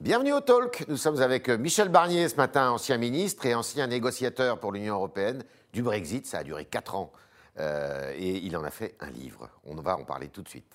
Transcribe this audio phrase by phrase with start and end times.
[0.00, 0.86] Bienvenue au Talk.
[0.88, 4.94] Nous sommes avec euh, Michel Barnier ce matin, ancien ministre et ancien négociateur pour l'Union
[4.94, 6.26] européenne du Brexit.
[6.26, 7.12] Ça a duré 4 ans
[7.58, 9.50] euh, et il en a fait un livre.
[9.62, 10.74] On va en parler tout de suite.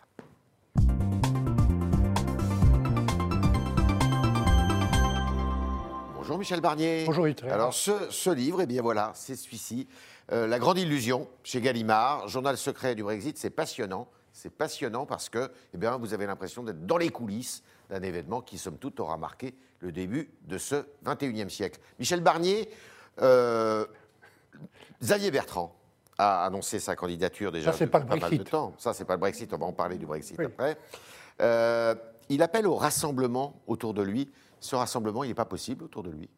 [6.13, 7.05] Bonjour Michel Barnier.
[7.07, 7.49] Bonjour Hitler.
[7.49, 9.87] Alors ce, ce livre, eh bien voilà, c'est celui-ci.
[10.33, 14.07] Euh, La Grande Illusion, chez Gallimard, journal secret du Brexit, c'est passionnant.
[14.33, 18.41] C'est passionnant parce que eh bien, vous avez l'impression d'être dans les coulisses d'un événement
[18.41, 21.79] qui, somme toute, aura marqué le début de ce 21e siècle.
[21.99, 22.69] Michel Barnier,
[23.21, 23.85] euh,
[25.01, 25.75] Xavier Bertrand
[26.17, 28.49] a annoncé sa candidature déjà Ça, c'est depuis pas le mal de Brexit.
[28.49, 28.73] temps.
[28.77, 30.45] Ça, c'est pas le Brexit, on va en parler du Brexit Oui.
[30.45, 30.77] après.
[31.41, 31.93] Euh,
[32.29, 34.31] il appelle au rassemblement autour de lui.
[34.59, 36.29] Ce rassemblement, il n'est pas possible autour de lui.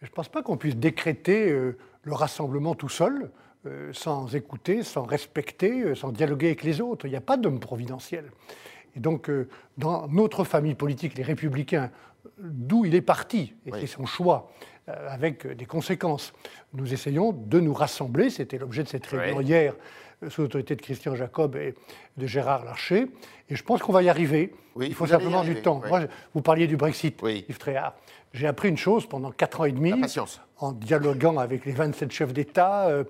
[0.00, 3.30] Je ne pense pas qu'on puisse décréter euh, le rassemblement tout seul,
[3.66, 7.06] euh, sans écouter, sans respecter, sans dialoguer avec les autres.
[7.06, 8.30] Il n'y a pas d'homme providentiel.
[8.96, 11.90] Et donc, euh, dans notre famille politique, les Républicains,
[12.38, 13.78] d'où il est parti, et Oui.
[13.80, 14.50] c'est son choix,
[14.88, 16.32] euh, avec euh, des conséquences,
[16.74, 18.30] nous essayons de nous rassembler.
[18.30, 19.44] C'était l'objet de cette réunion Oui.
[19.44, 19.74] hier,
[20.28, 21.74] sous l'autorité de Christian Jacob et
[22.16, 23.06] de Gérard Larcher.
[23.48, 24.52] Et je pense qu'on va y arriver.
[24.74, 25.80] Oui, il faut simplement du temps.
[25.82, 25.88] oui.
[25.88, 27.44] Moi, je- vous parliez du Brexit, Oui.
[27.48, 27.94] Yves Tréhard.
[28.32, 29.92] J'ai appris une chose pendant quatre ans et demi
[30.58, 33.04] en dialoguant avec les 27 chefs d'État, euh,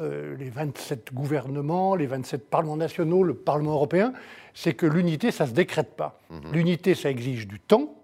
[0.00, 4.12] euh, les 27 gouvernements, les 27 parlements nationaux, le Parlement européen,
[4.52, 6.20] c'est que l'unité, ça ne se décrète pas.
[6.30, 6.52] Mhm.
[6.52, 7.94] L'unité, ça exige du temps,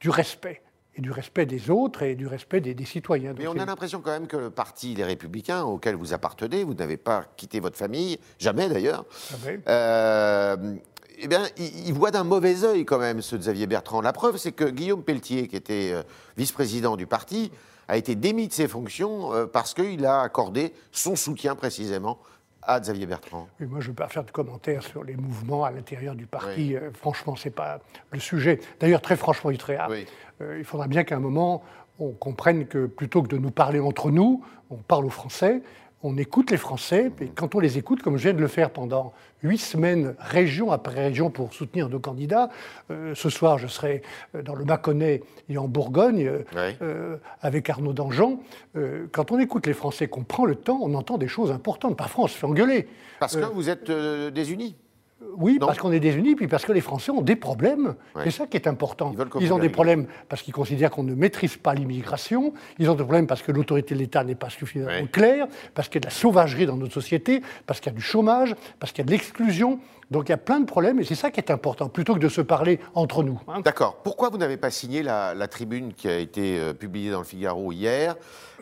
[0.00, 0.62] du respect,
[0.96, 3.34] et du respect des autres et du respect des, des citoyens.
[3.38, 6.74] Mais on a l'impression quand même que le parti Les Républicains, auquel vous appartenez, vous
[6.74, 9.60] n'avez pas quitté votre famille, jamais d'ailleurs, Jamais.
[9.68, 10.74] euh,
[11.18, 14.00] eh bien, il, il voit d'un mauvais œil quand même ce Xavier Bertrand.
[14.02, 16.02] La preuve, c'est que Guillaume Pelletier, qui était euh,
[16.36, 17.50] vice-président du parti,
[17.88, 22.18] a été démis de ses fonctions euh, parce qu'il a accordé son soutien précisément
[22.62, 23.48] à Xavier Bertrand.
[23.60, 26.26] Oui, moi, je ne veux pas faire de commentaires sur les mouvements à l'intérieur du
[26.26, 26.70] parti.
[26.70, 26.76] Oui.
[26.76, 28.60] Euh, franchement, ce n'est pas le sujet.
[28.80, 29.50] D'ailleurs, très franchement,
[29.90, 30.06] Oui.
[30.40, 31.62] euh, il faudra bien qu'à un moment,
[31.98, 35.62] on comprenne que plutôt que de nous parler entre nous, on parle aux Français,
[36.02, 37.10] on écoute les Français.
[37.20, 39.12] Et quand on les écoute, comme je viens de le faire pendant
[39.42, 42.48] huit semaines, région après région, pour soutenir nos candidats,
[42.90, 44.02] euh, ce soir, je serai
[44.34, 46.76] euh, dans le Mâconnais et en Bourgogne euh, Oui.
[46.82, 48.40] euh, avec Arnaud Dangean.
[48.76, 51.96] Euh, quand on écoute les Français, qu'on prend le temps, on entend des choses importantes.
[51.96, 52.88] Parfois, on se fait engueuler.
[53.20, 54.74] Parce que vous êtes désunis.
[55.36, 55.66] Oui, Non.
[55.66, 57.94] parce qu'on est désunis, puis parce que les Français ont des problèmes.
[58.14, 58.22] Ouais.
[58.24, 59.14] C'est ça qui est important.
[59.40, 62.52] Ils ont des problèmes parce qu'ils considèrent qu'on ne maîtrise pas l'immigration.
[62.78, 65.06] Ils ont des problèmes parce que l'autorité de l'État n'est pas suffisamment Ouais.
[65.10, 67.96] claire, parce qu'il y a de la sauvagerie dans notre société, parce qu'il y a
[67.96, 69.80] du chômage, parce qu'il y a de l'exclusion.
[70.10, 72.18] Donc il y a plein de problèmes et c'est ça qui est important, plutôt que
[72.18, 73.40] de se parler entre nous.
[73.48, 73.62] hein.
[73.62, 73.96] D'accord.
[74.04, 77.24] Pourquoi vous n'avez pas signé la, la tribune qui a été euh, publiée dans le
[77.24, 78.16] Figaro hier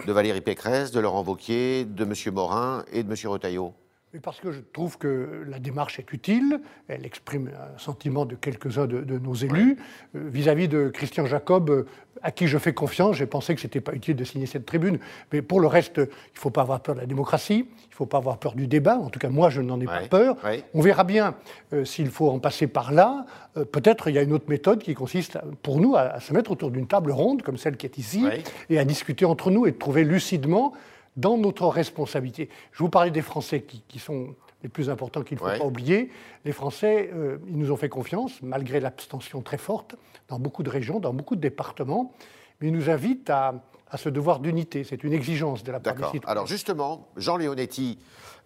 [0.07, 2.13] de Valérie Pécresse, de Laurent Wauquiez, de M.
[2.33, 3.17] Morin et de M.
[3.29, 3.73] Retailleau?
[4.13, 8.35] Mais parce que je trouve que la démarche est utile, elle exprime un sentiment de
[8.35, 9.77] quelques-uns de, de nos élus.
[10.17, 11.85] Euh, Vis-à-vis de Christian Jacob, euh,
[12.21, 14.67] à qui je fais confiance, j'ai pensé que ce n'était pas utile de signer cette
[14.67, 14.99] tribune.
[15.33, 16.07] Mais pour le reste, il ne
[16.41, 18.97] faut pas avoir peur de la démocratie, il ne faut pas avoir peur du débat.
[18.99, 20.37] En tout cas, moi, je n'en ai Ouais, pas peur.
[20.45, 20.65] ouais.
[20.75, 21.37] On verra bien
[21.73, 23.27] euh, s'il faut en passer par là.
[23.57, 26.33] Euh, Peut-être il y a une autre méthode qui consiste, pour nous, à, à se
[26.33, 28.25] mettre autour d'une table ronde, comme celle qui est ici,
[28.71, 30.73] et à discuter entre nous et de trouver lucidement
[31.17, 32.49] dans notre responsabilité.
[32.73, 35.59] Je vous parlais des Français qui, qui sont les plus importants qu'il ne faut Ouais.
[35.59, 36.11] pas oublier.
[36.45, 39.97] Les Français, euh, ils nous ont fait confiance, malgré l'abstention très forte,
[40.29, 42.13] dans beaucoup de régions, dans beaucoup de départements,
[42.61, 43.55] mais ils nous invitent à,
[43.91, 44.85] à ce devoir d'unité.
[44.85, 46.13] C'est une exigence de la part des D'accord.
[46.13, 46.31] citoyens.
[46.33, 47.99] Alors justement, Jean Leonetti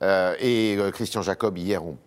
[0.02, 1.98] euh, et euh, Christian Jacob hier ont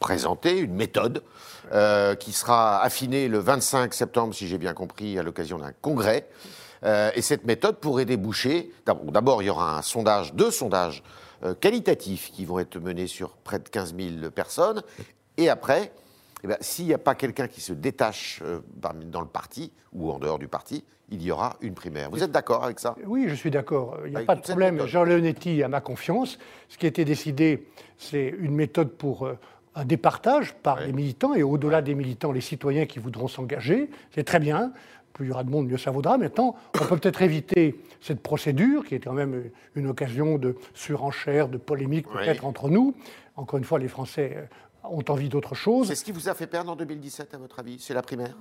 [0.00, 1.24] présenté une méthode
[1.72, 6.28] euh, qui sera affinée le 25 septembre, si j'ai bien compris, à l'occasion d'un congrès.
[6.84, 8.70] Euh, et cette méthode pourrait déboucher.
[8.86, 11.02] D'abord, il y aura un sondage, deux sondages
[11.44, 14.82] euh, qualitatifs qui vont être menés sur près de 15 000 personnes.
[15.36, 15.92] Et après,
[16.44, 20.10] eh ben, s'il n'y a pas quelqu'un qui se détache euh, dans le parti ou
[20.10, 22.10] en dehors du parti, il y aura une primaire.
[22.10, 22.94] Vous êtes d'accord avec ça?
[23.06, 23.96] Oui, je suis d'accord.
[24.04, 24.86] Il n'y a Avec pas de problème.
[24.86, 26.38] Jean Leonetti a ma confiance.
[26.68, 27.66] Ce qui a été décidé,
[27.96, 29.26] c'est une méthode pour
[29.74, 33.90] un départage par les militants et au-delà des militants, les citoyens qui voudront s'engager.
[34.10, 34.72] C'est très bien.
[35.18, 36.16] Plus il y aura de monde, mieux ça vaudra.
[36.16, 41.48] Maintenant, on peut peut-être éviter cette procédure qui est quand même une occasion de surenchère,
[41.48, 42.94] de polémique peut-être entre nous.
[43.34, 44.44] Encore une fois, les Français euh,
[44.90, 45.88] ont envie d'autre chose.
[45.88, 47.78] C'est ce qui vous a fait perdre en 2017, à votre avis?
[47.78, 48.36] C'est la primaire?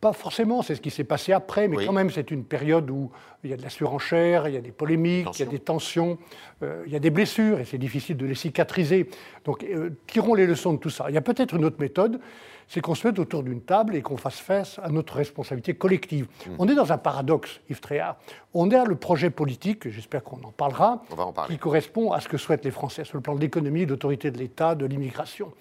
[0.00, 1.86] Pas forcément, c'est ce qui s'est passé après, mais Oui.
[1.86, 3.10] quand même, c'est une période où
[3.44, 5.58] il y a de la surenchère, il y a des polémiques, il y a des
[5.58, 6.16] tensions,
[6.62, 9.10] euh, il y a des blessures, et c'est difficile de les cicatriser.
[9.44, 11.06] Donc, euh, tirons les leçons de tout ça.
[11.10, 12.18] Il y a peut-être une autre méthode,
[12.66, 16.26] c'est qu'on se mette autour d'une table et qu'on fasse face à notre responsabilité collective.
[16.46, 16.50] Mmh.
[16.60, 18.16] On est dans un paradoxe, Yves Tréhard.
[18.54, 22.20] On a le projet politique, j'espère qu'on en parlera, On va en qui correspond à
[22.20, 24.86] ce que souhaitent les Français sur le plan de l'économie, de l'autorité de l'État, de
[24.86, 25.52] l'immigration.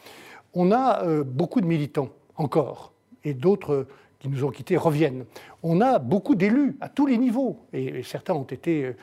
[0.54, 2.94] On a euh, beaucoup de militants, encore,
[3.24, 3.88] et d'autres euh,
[4.20, 5.26] qui nous ont quittés reviennent.
[5.64, 8.94] On a beaucoup d'élus à tous les niveaux, et, certains ont été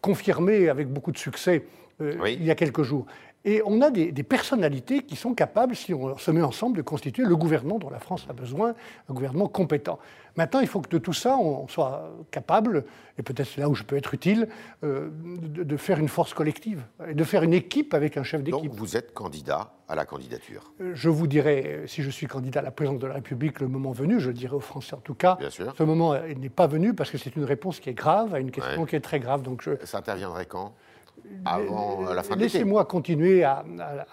[0.00, 1.64] confirmés avec beaucoup de succès
[2.00, 3.06] il y a quelques jours.
[3.44, 7.24] Et on a des, personnalités qui sont capables, si on se met ensemble, de constituer
[7.24, 8.74] le gouvernement dont la France a besoin,
[9.08, 9.98] un gouvernement compétent.
[10.36, 12.84] Maintenant, il faut que de tout ça, on soit capable,
[13.18, 14.48] et peut-être c'est là où je peux être utile,
[14.84, 18.70] euh, de, faire une force collective, et de faire une équipe avec un chef d'équipe.
[18.70, 22.26] Donc vous êtes candidat à la candidature euh, Je vous dirai, euh, si je suis
[22.26, 24.94] candidat à la présidence de la République, le moment venu, je le dirai aux Français
[24.94, 25.36] en tout cas.
[25.36, 25.74] Bien sûr.
[25.76, 28.50] Ce moment n'est pas venu parce que c'est une réponse qui est grave à une
[28.50, 29.42] question qui est très grave.
[29.42, 29.72] Donc je...
[29.84, 30.74] Ça interviendrait quand?
[31.44, 33.64] Avant la fin de Laissez-moi continuer à,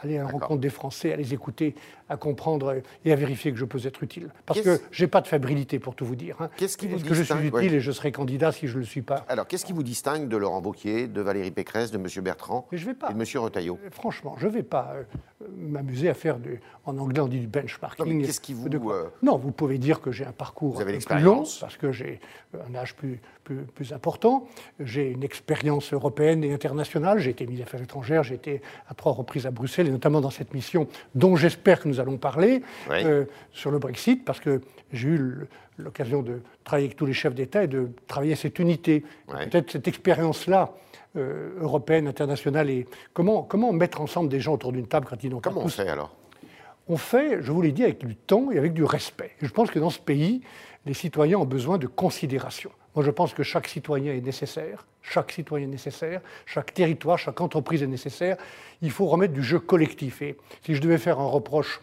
[0.01, 1.75] aller à la rencontre des Français, à les écouter,
[2.09, 4.29] à comprendre et à vérifier que je peux être utile.
[4.45, 6.37] Parce que je n'ai pas de fébrilité, pour tout vous dire.
[6.39, 6.49] Hein.
[6.57, 8.85] Qu'est-ce qui vous que je suis utile et je serai candidat si je ne le
[8.85, 12.07] suis pas Alors, qu'est-ce qui vous distingue de Laurent Wauquiez, de Valérie Pécresse, de M.
[12.23, 13.09] Bertrand je vais pas.
[13.09, 13.25] et de M.
[13.43, 13.79] Retailleau?
[13.91, 15.03] Franchement, je ne vais pas euh,
[15.55, 18.25] m'amuser à faire, du, en anglais on dit du benchmarking.
[18.25, 18.67] Qu'est-ce qui vous...
[18.67, 22.19] Euh, non, vous pouvez dire que j'ai un parcours plus long, parce que j'ai
[22.69, 24.47] un âge plus, plus, plus important.
[24.79, 26.96] J'ai une expérience européenne et internationale.
[27.17, 30.21] J'ai été ministre des Affaires étrangères, j'ai été à trois reprises à Bruxelles, et notamment
[30.21, 32.61] dans cette mission dont j'espère que nous allons parler,
[32.91, 34.61] euh, sur le Brexit, parce que
[34.91, 35.47] j'ai eu
[35.77, 39.03] l'occasion de travailler avec tous les chefs d'État et de travailler cette unité.
[39.27, 40.71] Peut-être cette expérience-là,
[41.15, 45.29] euh, européenne, internationale, et comment, comment mettre ensemble des gens autour d'une table quand ils
[45.29, 46.13] n'ont pas Comment on fait alors?
[46.89, 49.31] On fait, je vous l'ai dit, avec du temps et avec du respect.
[49.41, 50.41] je pense que dans ce pays,
[50.85, 52.71] les citoyens ont besoin de considération.
[52.97, 57.39] Moi, je pense que chaque citoyen est nécessaire, chaque citoyen est nécessaire, chaque territoire, chaque
[57.39, 58.37] entreprise est nécessaire.
[58.81, 60.23] Il faut remettre du jeu collectif.
[60.23, 60.35] Et
[60.65, 61.79] si je devais faire un reproche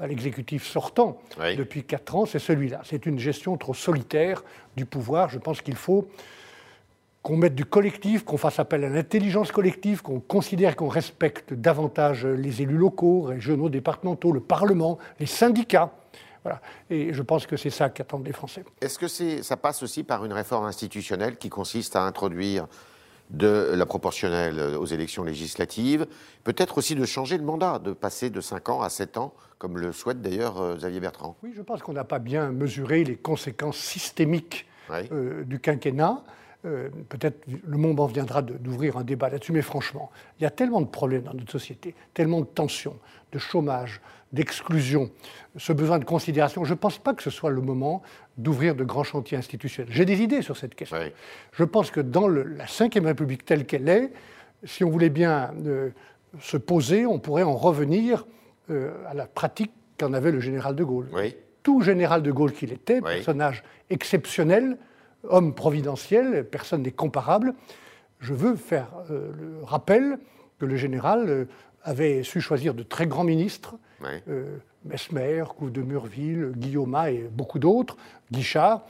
[0.00, 1.18] à l'exécutif sortant
[1.56, 2.80] depuis quatre ans, c'est celui-là.
[2.84, 4.42] C'est une gestion trop solitaire
[4.76, 5.28] du pouvoir.
[5.28, 6.08] Je pense qu'il faut
[7.22, 12.26] qu'on mette du collectif, qu'on fasse appel à l'intelligence collective, qu'on considère qu'on respecte davantage
[12.26, 15.92] les élus locaux, régionaux, départementaux, le Parlement, les syndicats.
[16.90, 18.64] Et je pense que c'est ça qu'attendent les Français.
[18.80, 19.08] Est-ce que
[19.42, 22.66] ça passe aussi par une réforme institutionnelle qui consiste à introduire
[23.30, 26.06] de la proportionnelle aux élections législatives,
[26.44, 29.78] peut-être aussi de changer le mandat, de passer de 5 ans à 7 ans, comme
[29.78, 31.36] le souhaite d'ailleurs euh, Xavier Bertrand?
[31.42, 36.22] Oui, je pense qu'on n'a pas bien mesuré les conséquences systémiques euh, du quinquennat.
[36.66, 40.10] Euh, peut-être le moment viendra d'ouvrir un débat là-dessus, mais franchement,
[40.40, 42.96] il y a tellement de problèmes dans notre société, tellement de tensions,
[43.32, 44.00] de chômage,
[44.32, 45.10] d'exclusion,
[45.56, 46.64] ce besoin de considération.
[46.64, 48.02] Je ne pense pas que ce soit le moment
[48.36, 49.92] d'ouvrir de grands chantiers institutionnels.
[49.92, 50.98] J'ai des idées sur cette question.
[51.52, 54.10] Je pense que dans la Ve République telle qu'elle est,
[54.64, 55.90] si on voulait bien euh,
[56.40, 58.26] se poser, on pourrait en revenir
[58.70, 61.08] euh, à la pratique qu'en avait le général de Gaulle.
[61.62, 64.76] Tout général de Gaulle qu'il était, personnage exceptionnel,
[65.24, 67.54] homme providentiel, personne n'est comparable.
[68.20, 70.18] Je veux faire euh, le rappel
[70.58, 71.46] que le général
[71.86, 73.76] avait su choisir de très grands ministres,
[74.28, 77.96] euh, Mesmer, Couve de Murville, Guillaume et beaucoup d'autres,
[78.30, 78.84] Guichard,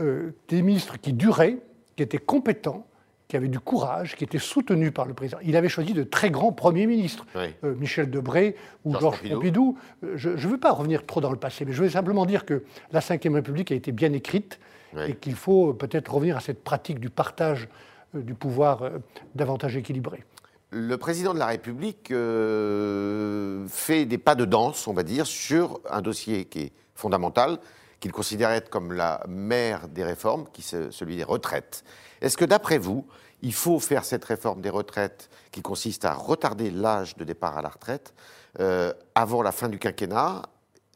[0.00, 1.58] euh, des ministres qui duraient,
[1.96, 2.86] qui étaient compétents,
[3.28, 5.38] qui avaient du courage, qui étaient soutenus par le président.
[5.42, 9.76] Il avait choisi de très grands premiers ministres, euh, Michel Debré ou Georges Pompidou.
[10.14, 12.64] Je ne veux pas revenir trop dans le passé, mais je veux simplement dire que
[12.92, 14.58] la Ve République a été bien écrite
[14.96, 17.68] et qu'il faut peut-être revenir à cette pratique du partage
[18.14, 18.90] du pouvoir
[19.34, 20.24] davantage équilibré.
[20.70, 25.80] Le président de la République euh, fait des pas de danse, on va dire, sur
[25.88, 27.58] un dossier qui est fondamental,
[28.00, 31.84] qu'il considère être comme la mère des réformes, qui est celui des retraites.
[32.20, 33.06] Est-ce que d'après vous,
[33.40, 37.62] il faut faire cette réforme des retraites qui consiste à retarder l'âge de départ à
[37.62, 38.12] la retraite
[38.60, 40.42] euh, avant la fin du quinquennat?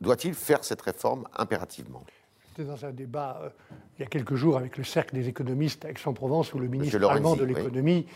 [0.03, 2.05] Doit-il faire cette réforme impérativement?
[2.55, 3.49] J'étais dans un débat euh,
[3.97, 7.03] il y a quelques jours avec le cercle des économistes à Aix-en-Provence, où le ministre
[7.09, 8.07] allemand de l'économie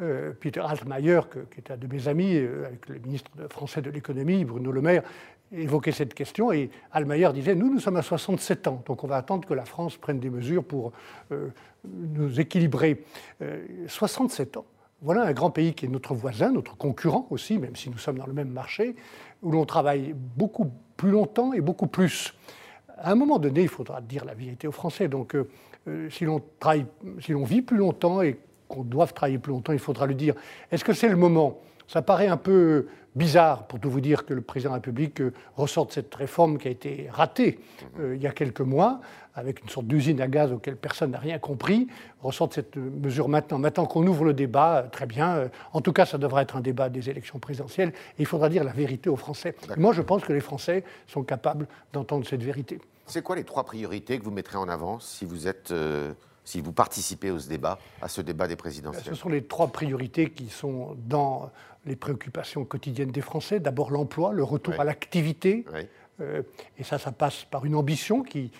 [0.00, 3.90] euh, Peter Altmaier, qui est un de mes amis, euh, avec le ministre français de
[3.90, 5.02] l'économie, Bruno Le Maire,
[5.50, 9.16] évoquait cette question et Altmaier disait Nous, nous sommes à 67 ans, donc on va
[9.16, 10.92] attendre que la France prenne des mesures pour
[11.84, 13.02] nous équilibrer.
[13.88, 14.66] 67 ans.
[15.02, 18.18] Voilà un grand pays qui est notre voisin, notre concurrent aussi, même si nous sommes
[18.18, 18.94] dans le même marché,
[19.42, 22.32] où l'on travaille beaucoup plus longtemps et beaucoup plus.
[23.02, 25.08] À un moment donné, il faudra dire la vérité aux Français.
[25.08, 25.36] Donc,
[26.10, 26.42] si l'on
[27.20, 28.38] si vit plus longtemps et
[28.68, 30.34] qu'on doive travailler plus longtemps, il faudra le dire.
[30.70, 31.58] Est-ce que c'est le moment?
[31.88, 35.20] Ça paraît un peu bizarre, pour tout vous dire, que le président de la République
[35.20, 37.58] euh, ressorte cette réforme qui a été ratée
[37.98, 39.00] euh, il y a quelques mois,
[39.34, 41.88] avec une sorte d'usine à gaz auquel personne n'a rien compris,
[42.22, 43.58] ressorte cette mesure maintenant.
[43.58, 45.50] Maintenant qu'on ouvre le débat, euh, très bien.
[45.72, 48.64] En tout cas, ça devrait être un débat des élections présidentielles, et il faudra dire
[48.64, 49.54] la vérité aux Français.
[49.76, 52.80] Moi, je pense que les Français sont capables d'entendre cette vérité.
[53.06, 55.72] C'est quoi les trois priorités que vous mettrez en avant si vous êtes
[56.44, 59.68] si vous participez à ce débat, à ce débat des présidentielles Ce sont les trois
[59.68, 61.50] priorités qui sont dans
[61.86, 63.60] les préoccupations quotidiennes des Français.
[63.60, 65.64] D'abord l'emploi, le retour à l'activité.
[66.20, 66.42] Euh,
[66.78, 68.50] et ça, ça passe par une ambition qui,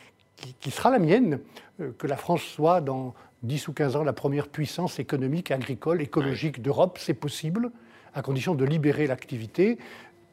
[0.61, 1.41] qui, sera la mienne,
[1.81, 6.03] euh, que la France soit dans 10 ou 15 ans la première puissance économique, agricole,
[6.03, 6.99] écologique d'Europe.
[7.01, 7.71] C'est possible,
[8.15, 9.79] à condition de libérer l'activité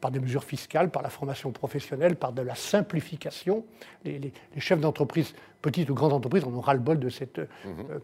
[0.00, 3.64] par des mesures fiscales, par la formation professionnelle, par de la simplification.
[4.04, 7.46] Les, chefs d'entreprise, petites ou grandes entreprises, on aura le bol de cette mhm.
[7.90, 7.98] euh,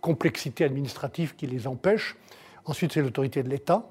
[0.00, 2.16] complexité administrative qui les empêche.
[2.66, 3.88] Ensuite, c'est l'autorité de l'État.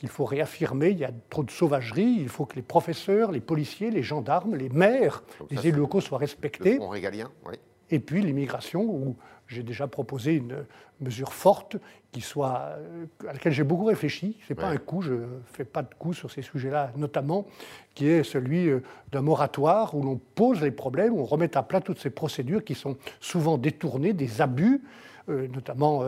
[0.00, 0.88] Qu'il faut réaffirmer.
[0.88, 2.16] Il y a trop de sauvagerie.
[2.18, 6.18] Il faut que les professeurs, les policiers, les gendarmes, les maires, les élus locaux soient
[6.18, 6.78] respectés.
[6.78, 7.56] Le régalien, oui.
[7.90, 9.16] Et puis l'immigration, où
[9.46, 10.64] j'ai déjà proposé une
[11.00, 11.76] mesure forte
[12.12, 14.38] qui soit, euh, à laquelle j'ai beaucoup réfléchi.
[14.46, 17.46] Ce n'est pas un coup, je ne fais pas de coup sur ces sujets-là, notamment,
[17.94, 18.80] qui est celui euh,
[19.12, 22.64] d'un moratoire où l'on pose les problèmes, où on remet à plat toutes ces procédures
[22.64, 24.82] qui sont souvent détournées, des abus,
[25.28, 26.04] euh, notamment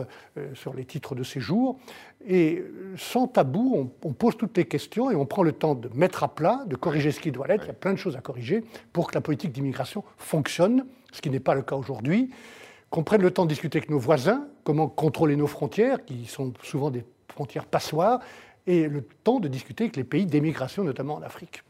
[0.53, 1.79] sur les titres de séjour.
[2.27, 2.63] Et
[2.97, 6.33] sans tabou, on, pose toutes les questions et on prend le temps de mettre à
[6.33, 7.65] plat, de corriger ce qui doit l'être.
[7.65, 8.63] Il y a plein de choses à corriger
[8.93, 12.29] pour que la politique d'immigration fonctionne, ce qui n'est pas le cas aujourd'hui
[12.93, 16.53] qu'on prenne le temps de discuter avec nos voisins, comment contrôler nos frontières, qui sont
[16.61, 18.19] souvent des frontières passoires,
[18.67, 21.63] et le temps de discuter avec les pays d'émigration, notamment en Afrique.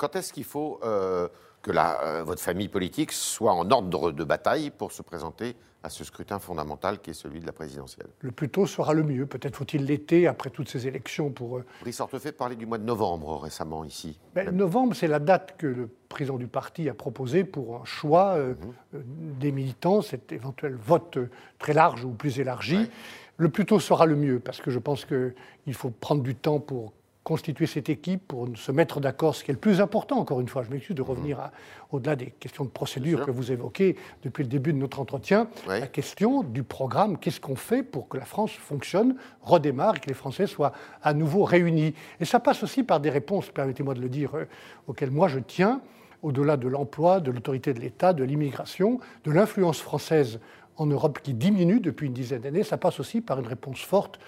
[0.00, 1.28] Quand est-ce qu'il faut euh,
[1.60, 5.90] que la, euh, votre famille politique soit en ordre de bataille pour se présenter à
[5.90, 8.06] ce scrutin fondamental qui est celui de la présidentielle?
[8.20, 9.26] Le plus tôt sera le mieux.
[9.26, 11.58] Peut-être faut-il l'été, après toutes ces élections, pour...
[11.58, 11.66] Euh...
[11.82, 14.18] Brice Hortefeux parlait du mois de novembre récemment ici.
[14.34, 18.36] Ben, novembre, c'est la date que le président du parti a proposée pour un choix
[18.36, 18.54] euh,
[18.94, 19.02] mhm.
[19.38, 21.18] des militants, cet éventuel vote
[21.58, 22.88] très large ou plus élargi.
[23.36, 26.58] Le plus tôt sera le mieux, parce que je pense qu'il faut prendre du temps
[26.58, 30.40] pour constituer cette équipe pour se mettre d'accord, ce qui est le plus important, encore
[30.40, 31.50] une fois, je m'excuse de revenir mhm.
[31.92, 35.86] au-delà des questions de procédure que vous évoquez depuis le début de notre entretien, la
[35.86, 40.14] question du programme, qu'est-ce qu'on fait pour que la France fonctionne, redémarre et que les
[40.14, 40.72] Français soient
[41.02, 41.94] à nouveau réunis.
[42.20, 44.44] Et ça passe aussi par des réponses, permettez-moi de le dire, euh,
[44.86, 45.82] auxquelles moi je tiens,
[46.22, 50.40] au-delà de l'emploi, de l'autorité de l'État, de l'immigration, de l'influence française
[50.76, 54.18] en Europe qui diminue depuis une dizaine d'années, ça passe aussi par une réponse forte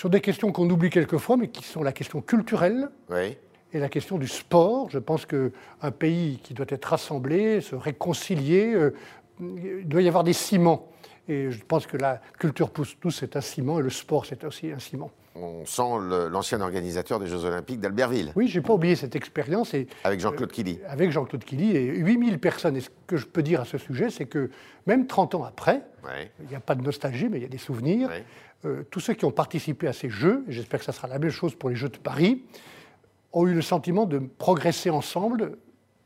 [0.00, 2.88] sur des questions qu'on oublie quelquefois, mais qui sont la question culturelle
[3.74, 4.88] et la question du sport.
[4.88, 8.94] Je pense qu'un pays qui doit être rassemblé, se réconcilier, euh,
[9.40, 10.88] il doit y avoir des ciments.
[11.28, 14.42] Et je pense que la culture pousse tous, c'est un ciment, et le sport, c'est
[14.44, 15.10] aussi un ciment.
[15.36, 15.82] On sent
[16.30, 18.32] l'ancien organisateur des Jeux Olympiques d'Albertville.
[18.34, 19.74] Oui, je n'ai pas oublié cette expérience.
[20.02, 20.80] avec Jean-Claude Killy.
[20.82, 22.76] Euh, avec Jean-Claude Killy et 8000 personnes.
[22.76, 24.50] Et ce que je peux dire à ce sujet, c'est que
[24.86, 25.82] même 30 ans après,
[26.40, 28.10] il n'y a pas de nostalgie, mais il y a des souvenirs.
[28.64, 31.18] Euh, tous ceux qui ont participé à ces Jeux, et j'espère que ça sera la
[31.18, 32.42] même chose pour les Jeux de Paris,
[33.32, 35.56] ont eu le sentiment de progresser ensemble,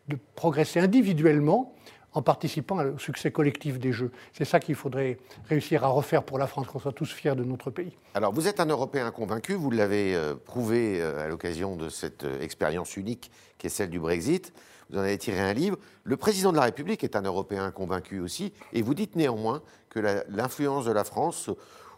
[0.09, 1.74] de progresser individuellement
[2.14, 4.11] en participant au succès collectif des Jeux.
[4.33, 5.18] C'est ça qu'il faudrait
[5.49, 7.92] réussir à refaire pour la France, qu'on soit tous fiers de notre pays.
[8.14, 12.25] Alors, vous êtes un Européen convaincu, vous l'avez euh, prouvé euh, à l'occasion de cette
[12.40, 14.52] expérience unique qui est celle du Brexit.
[14.90, 15.78] Vous en avez tiré un livre.
[16.04, 20.00] Le président de la République est un Européen convaincu aussi, et vous dites néanmoins que
[20.28, 21.50] l'influence de la France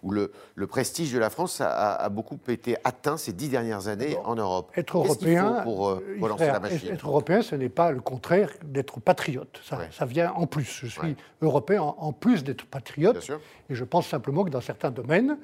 [0.02, 0.30] où le,
[0.66, 4.70] prestige de la France a, beaucoup été atteint ces dix dernières années en Europe.
[4.76, 6.92] Être européen, pour euh, relancer la machine?
[6.92, 9.60] Être européen, ce n'est pas le contraire d'être patriote.
[9.62, 10.80] Ça, vient en plus.
[10.82, 13.30] Je suis européen en, plus d'être patriote.
[13.70, 15.38] Et je pense simplement que dans certains domaines,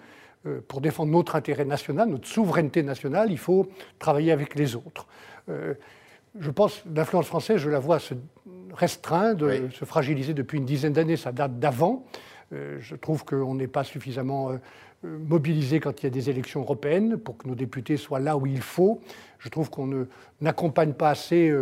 [0.47, 3.69] euh, pour défendre notre intérêt national, notre souveraineté nationale, il faut
[3.99, 5.07] travailler avec les autres.
[5.49, 5.75] Euh,
[6.39, 8.15] je pense que l'influence française, je la vois se
[8.75, 12.05] restreindre, se fragiliser depuis une dizaine d'années, ça date d'avant.
[12.53, 14.57] Euh, je trouve qu'on n'est pas suffisamment euh,
[15.05, 18.37] euh, mobilisé quand il y a des élections européennes pour que nos députés soient là
[18.37, 19.01] où il faut.
[19.39, 20.07] Je trouve qu'on
[20.41, 21.53] n'accompagne pas assez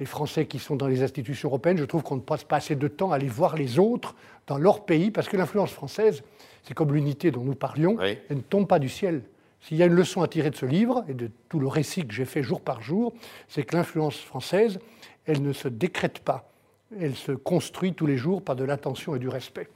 [0.00, 1.78] les Français qui sont dans les institutions européennes.
[1.78, 4.16] Je trouve qu'on ne passe pas assez de temps à aller voir les autres
[4.48, 6.24] dans leur pays, parce que l'influence française,
[6.64, 9.22] c'est comme l'unité dont nous parlions, elle ne tombe pas du ciel.
[9.60, 12.04] S'il y a une leçon à tirer de ce livre et de tout le récit
[12.04, 13.12] que j'ai fait jour par jour,
[13.46, 14.80] c'est que l'influence française,
[15.24, 16.50] elle ne se décrète pas.
[16.98, 19.68] Elle se construit tous les jours par de l'attention et du respect.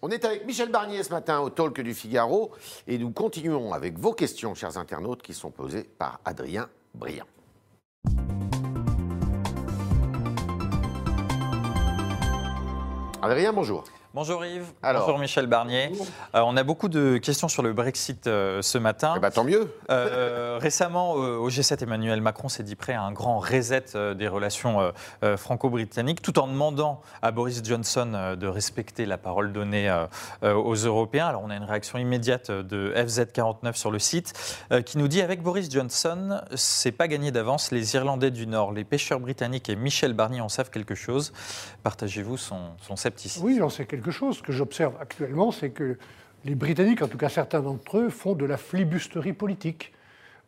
[0.00, 2.52] On est avec Michel Barnier ce matin au Talk du Figaro
[2.86, 7.26] et nous continuons avec vos questions, chers internautes, qui sont posées par Adrien Briand.
[13.20, 13.82] Adrien, bonjour.
[14.14, 15.92] Bonjour Yves, bonjour Michel Barnier.
[16.34, 19.12] Euh, on a beaucoup de questions sur le Brexit euh, ce matin.
[19.18, 19.70] Eh ben, tant mieux.
[19.90, 23.84] Euh, récemment, au G7, Emmanuel Macron s'est dit prêt à un grand reset
[24.16, 24.92] des relations
[25.36, 29.94] franco-britanniques, tout en demandant à Boris Johnson de respecter la parole donnée
[30.42, 31.26] aux Européens.
[31.26, 34.32] Alors on a une réaction immédiate de FZ49 sur le site
[34.86, 37.72] qui nous dit avec Boris Johnson, c'est pas gagné d'avance.
[37.72, 41.34] Les Irlandais du Nord, les pêcheurs britanniques et Michel Barnier en savent quelque chose.
[41.82, 44.42] Partagez-vous son, son scepticisme Oui, j'en sais quelque quelque chose.
[44.42, 45.98] Que j'observe actuellement, c'est que
[46.44, 49.92] les Britanniques, en tout cas certains d'entre eux, font de la flibusterie politique.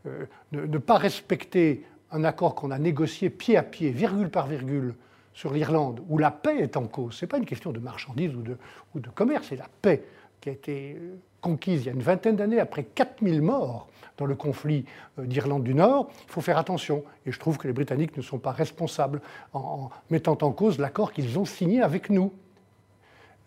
[0.06, 4.94] Euh, ne, pas respecter un accord qu'on a négocié pied à pied, virgule par virgule,
[5.34, 8.34] sur l'Irlande, où la paix est en cause, ce n'est pas une question de marchandises
[8.34, 8.56] ou de,
[8.94, 10.02] ou de commerce, c'est la paix
[10.40, 14.26] qui a été euh, conquise il y a une vingtaine d'années, après 4000 morts dans
[14.26, 14.86] le conflit
[15.18, 17.04] euh, d'Irlande du Nord, il faut faire attention.
[17.26, 19.20] Et je trouve que les Britanniques ne sont pas responsables
[19.52, 22.32] en mettant en cause l'accord qu'ils ont signé avec nous.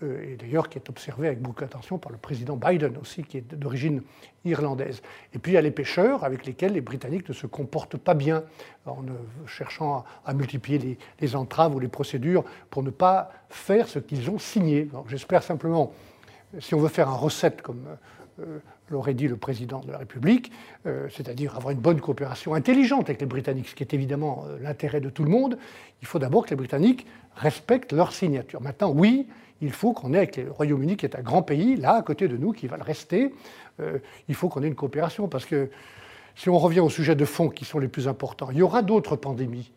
[0.02, 3.38] Euh, et d'ailleurs qui est observé avec beaucoup d'attention par le président Biden aussi, qui
[3.38, 4.02] est d'origine
[4.46, 5.02] irlandaise.
[5.34, 8.14] Et puis il y a les pêcheurs avec lesquels les Britanniques ne se comportent pas
[8.14, 8.44] bien,
[8.86, 9.04] en
[9.46, 14.40] cherchant à, multiplier les, entraves ou les procédures pour ne pas faire ce qu'ils ont
[14.40, 14.90] signé.
[15.08, 15.94] J'espère simplement,
[16.60, 17.86] si on veut faire un recette comme
[18.40, 18.60] euh,
[18.90, 20.52] l'aurait dit le président de la République,
[20.86, 25.00] euh, c'est-à-dire avoir une bonne coopération intelligente avec les Britanniques, ce qui est évidemment l'intérêt
[25.00, 25.58] de tout le monde,
[26.02, 28.62] il faut d'abord que les Britanniques respectent leur signature.
[28.62, 29.28] Maintenant, oui,
[29.62, 32.28] il faut qu'on ait avec le Royaume-Uni, qui est un grand pays, là, à côté
[32.28, 33.34] de nous, qui va le rester.
[33.80, 35.70] Euh, il faut qu'on ait une coopération, parce que
[36.36, 38.82] si on revient aux sujets de fond qui sont les plus importants, il y aura
[38.82, 39.72] d'autres pandémies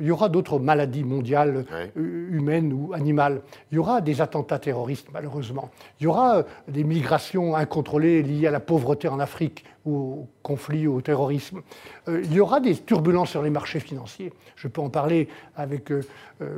[0.00, 3.42] il y aura d'autres maladies mondiales, euh, humaines ou animales.
[3.70, 5.70] Il y aura des attentats terroristes, malheureusement.
[6.00, 10.28] Il y aura euh, des migrations incontrôlées liées à la pauvreté en Afrique ou au
[10.42, 11.60] conflit ou au terrorisme.
[12.08, 14.32] Euh, il y aura des turbulences sur les marchés financiers.
[14.56, 15.92] Je peux en parler avec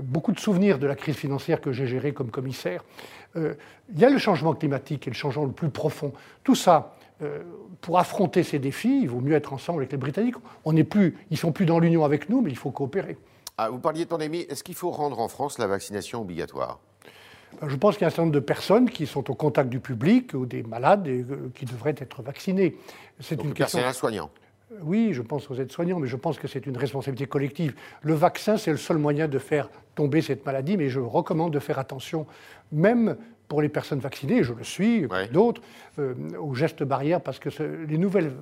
[0.03, 2.85] beaucoup de souvenirs de la crise financière que j'ai gérée comme commissaire.
[3.35, 6.13] il y a le changement climatique et le changement le plus profond.
[6.45, 6.96] Tout ça,
[7.81, 10.37] pour affronter ces défis, il vaut mieux être ensemble avec les Britanniques.
[10.65, 13.17] On plus, ils ne sont plus dans l'Union avec nous, mais il faut coopérer.
[13.59, 14.41] Ah, vous parliez de pandémie.
[14.51, 16.79] Est-ce qu'il faut rendre en France la vaccination obligatoire?
[17.61, 19.71] Ben, je pense qu'il y a un certain nombre de personnes qui sont au contact
[19.71, 22.77] du public ou des malades et, euh, qui devraient être vaccinées.
[23.21, 23.81] C'est une question.
[23.93, 24.31] soignant.
[24.73, 27.75] Euh, oui, je pense aux aides-soignants, mais je pense que c'est une responsabilité collective.
[28.03, 31.59] Le vaccin, c'est le seul moyen de faire tomber cette maladie, mais je recommande de
[31.59, 32.27] faire attention,
[32.73, 33.17] même
[33.49, 35.63] pour les personnes vaccinées, je le suis, d'autres,
[35.99, 38.33] euh, aux gestes barrières, parce que les nouvelles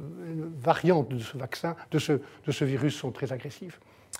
[0.58, 3.78] variantes de ce vaccin, de ce, de ce virus, sont très agressives.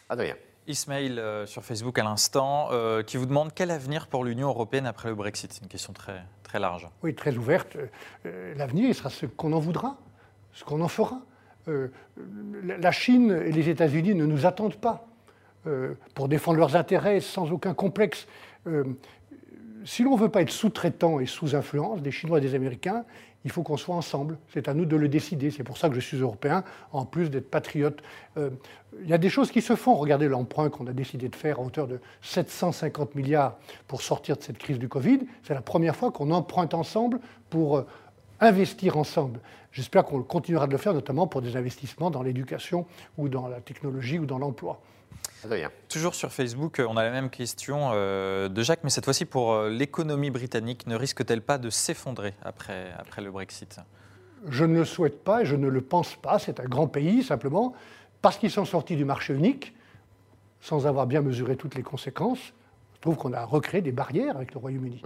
[0.09, 0.35] Adrien.
[0.67, 4.87] Ismail euh, sur Facebook à l'instant, euh, qui vous demande quel avenir pour l'Union européenne
[4.87, 5.53] après le Brexit.
[5.53, 6.89] C'est une question très, très large.
[7.03, 7.77] Oui, très ouverte.
[8.57, 9.99] L'avenir, sera ce qu'on en voudra,
[10.53, 11.21] ce qu'on en fera.
[11.67, 15.07] la Chine et les États-Unis ne nous attendent pas
[16.15, 18.27] pour défendre leurs intérêts sans aucun complexe
[19.85, 23.05] si l'on ne veut pas être sous-traitant et sous influence des Chinois et des Américains,
[23.45, 24.39] il faut qu'on soit ensemble.
[24.53, 25.51] C'est à nous de le décider.
[25.51, 28.03] C'est pour ça que je suis européen, en plus d'être patriote.
[28.39, 28.51] Euh,
[29.03, 29.95] il y a des choses qui se font.
[29.95, 34.43] Regardez l'emprunt qu'on a décidé de faire à hauteur de 750 milliards pour sortir de
[34.43, 35.21] cette crise du Covid.
[35.43, 37.21] C'est la première fois qu'on emprunte ensemble
[37.51, 37.87] pour euh,
[38.41, 39.41] investir ensemble.
[39.73, 42.87] J'espère qu'on continuera de le faire, notamment pour des investissements dans l'éducation
[43.19, 44.81] ou dans la technologie ou dans l'emploi.
[45.89, 49.53] Toujours sur Facebook, on a la même question euh, de Jacques, mais cette fois-ci pour
[49.53, 50.87] euh, l'économie britannique.
[50.87, 53.81] Ne risque-t-elle pas de s'effondrer après, après le Brexit?
[54.49, 56.39] Je ne le souhaite pas et je ne le pense pas.
[56.39, 57.75] C'est un grand pays, simplement,
[58.23, 59.75] parce qu'ils sont sortis du marché unique,
[60.61, 62.53] sans avoir bien mesuré toutes les conséquences.
[62.95, 65.03] Je trouve qu'on a recréé des barrières avec le Royaume-Uni.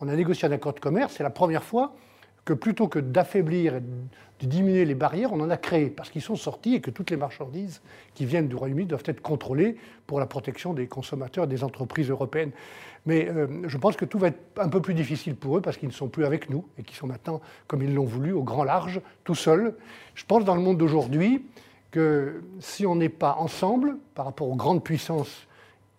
[0.00, 1.94] On a négocié un accord de commerce, c'est la première fois
[2.44, 6.22] que plutôt que d'affaiblir et de diminuer les barrières, on en a créé, parce qu'ils
[6.22, 7.80] sont sortis et que toutes les marchandises
[8.14, 9.76] qui viennent du Royaume-Uni doivent être contrôlées
[10.06, 12.50] pour la protection des consommateurs et des entreprises européennes.
[13.06, 15.76] Mais euh, je pense que tout va être un peu plus difficile pour eux parce
[15.76, 18.42] qu'ils ne sont plus avec nous et qu'ils sont maintenant, comme ils l'ont voulu, au
[18.42, 19.74] grand large, tout seuls.
[20.14, 21.44] Je pense dans le monde d'aujourd'hui
[21.90, 25.46] que si on n'est pas ensemble par rapport aux grandes puissances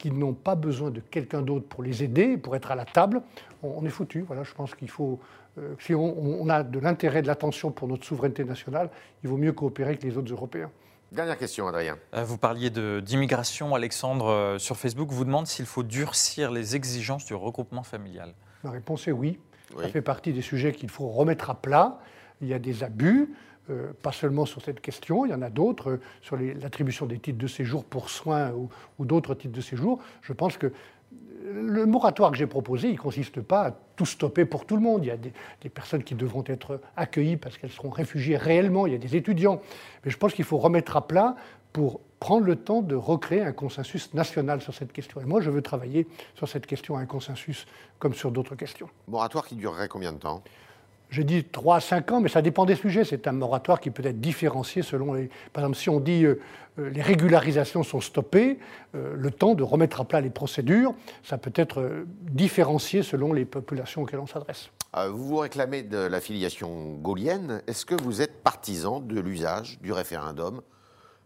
[0.03, 3.21] qui n'ont pas besoin de quelqu'un d'autre pour les aider, pour être à la table,
[3.63, 4.25] on, est foutu.
[4.27, 5.17] Voilà, je pense qu'il faut
[5.57, 8.89] euh, si on, a de l'intérêt, de l'attention pour notre souveraineté nationale,
[9.23, 10.69] il vaut mieux coopérer avec les autres Européens.
[11.13, 11.97] Dernière question, Adrien.
[12.15, 13.75] Euh, vous parliez d'immigration.
[13.75, 18.33] Alexandre, euh, sur Facebook, vous demande s'il faut durcir les exigences du regroupement familial.
[18.65, 19.39] Ma réponse est oui.
[19.79, 21.97] Ça fait partie des sujets qu'il faut remettre à plat.
[22.41, 23.33] Il y a des abus,
[24.01, 27.47] pas seulement sur cette question, il y en a d'autres, sur l'attribution des titres de
[27.47, 29.99] séjour pour soins ou, d'autres titres de séjour.
[30.21, 30.71] Je pense que
[31.45, 34.81] le moratoire que j'ai proposé, il ne consiste pas à tout stopper pour tout le
[34.81, 35.03] monde.
[35.03, 38.93] Il y a des, personnes qui devront être accueillies parce qu'elles seront réfugiées réellement, il
[38.93, 39.61] y a des étudiants.
[40.03, 41.35] Mais je pense qu'il faut remettre à plat
[41.73, 45.19] pour prendre le temps de recréer un consensus national sur cette question.
[45.19, 47.65] Et moi, je veux travailler sur cette question, un consensus
[47.99, 48.89] comme sur d'autres questions.
[49.07, 50.41] Moratoire qui durerait combien de temps?
[51.13, 53.05] J'ai dit 3 à 5 ans, mais ça dépend des sujets.
[53.05, 55.29] C'est un moratoire qui peut être différencié selon les.
[55.53, 56.41] Par exemple, si on dit euh,
[56.79, 58.57] euh, les régularisations sont stoppées,
[58.95, 63.45] euh, le temps de remettre à plat les procédures, ça peut être différencié selon les
[63.45, 64.69] populations auxquelles on s'adresse.
[65.11, 67.61] Vous vous réclamez de la filiation gaulienne.
[67.67, 70.61] Est-ce que vous êtes partisan de l'usage du référendum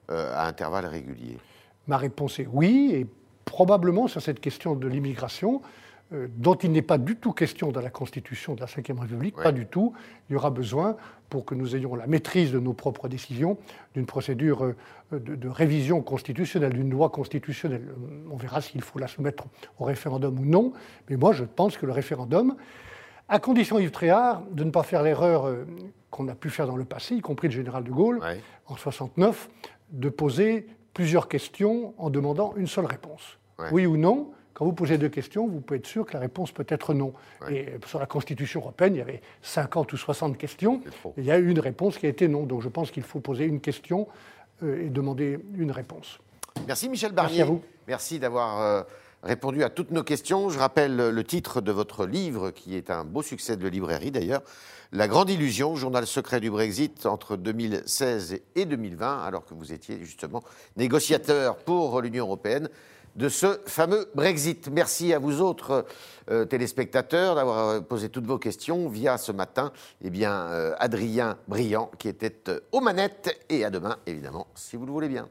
[0.08, 1.38] à intervalles réguliers?
[1.86, 3.08] Ma réponse est oui, et
[3.44, 7.82] probablement sur cette question de l'immigration, euh, dont il n'est pas du tout question dans
[7.82, 9.94] la Constitution de la Ve République, pas du tout.
[10.30, 10.96] Il y aura besoin,
[11.30, 13.58] pour que nous ayons la maîtrise de nos propres décisions,
[13.94, 14.76] d'une procédure euh,
[15.12, 17.84] de, révision constitutionnelle, d'une loi constitutionnelle.
[18.32, 19.46] On verra s'il faut la soumettre
[19.80, 20.74] au référendum ou non,
[21.10, 22.56] mais moi je pense que le référendum,
[23.30, 25.54] à condition, Yves Tréhard, de ne pas faire l'erreur
[26.10, 28.22] qu'on a pu faire dans le passé, y compris le général de Gaulle,
[28.68, 29.50] en 69,
[29.92, 33.38] de poser plusieurs questions en demandant une seule réponse.
[33.72, 36.52] Oui ou non quand vous posez deux questions, vous pouvez être sûr que la réponse
[36.52, 37.14] peut être non.
[37.48, 40.82] Et sur la Constitution européenne, il y avait 50 ou 60 questions.
[41.16, 42.42] il y a eu une réponse qui a été non.
[42.42, 44.08] Donc je pense qu'il faut poser une question
[44.64, 46.18] euh, et demander une réponse.
[46.66, 47.38] Merci Michel Barnier.
[47.38, 47.62] Merci à vous.
[47.88, 48.82] Merci d'avoir euh,
[49.22, 50.50] répondu à toutes nos questions.
[50.50, 54.42] Je rappelle le titre de votre livre, qui est un beau succès de librairie d'ailleurs.
[54.92, 60.00] La Grande Illusion, journal secret du Brexit entre 2016 et 2020, alors que vous étiez
[60.04, 60.42] justement
[60.78, 62.70] négociateur pour l'Union européenne
[63.18, 64.70] de ce fameux Brexit.
[64.72, 65.86] Merci à vous autres
[66.30, 71.38] euh, téléspectateurs d'avoir euh, posé toutes vos questions via ce matin eh bien, euh, Adrien
[71.48, 75.28] Briand qui était aux manettes et à demain évidemment si vous le voulez bien.